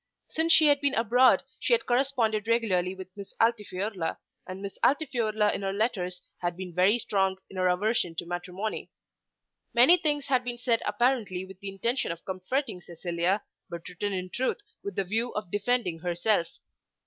Since 0.29 0.51
she 0.53 0.65
had 0.65 0.81
been 0.81 0.95
abroad 0.95 1.43
she 1.59 1.73
had 1.73 1.85
corresponded 1.85 2.47
regularly 2.47 2.95
with 2.95 3.15
Miss 3.15 3.35
Altifiorla, 3.39 4.17
and 4.47 4.59
Miss 4.59 4.75
Altifiorla 4.83 5.53
in 5.53 5.61
her 5.61 5.71
letters 5.73 6.23
had 6.39 6.57
been 6.57 6.73
very 6.73 6.97
strong 6.97 7.37
in 7.51 7.57
her 7.57 7.67
aversion 7.67 8.15
to 8.15 8.25
matrimony. 8.25 8.89
Many 9.75 9.97
things 9.97 10.25
had 10.25 10.43
been 10.43 10.57
said 10.57 10.81
apparently 10.87 11.45
with 11.45 11.59
the 11.59 11.69
intention 11.69 12.11
of 12.11 12.25
comforting 12.25 12.81
Cecilia, 12.81 13.43
but 13.69 13.87
written 13.87 14.11
in 14.11 14.31
truth 14.31 14.57
with 14.83 14.95
the 14.95 15.03
view 15.03 15.35
of 15.35 15.51
defending 15.51 15.99
herself. 15.99 16.47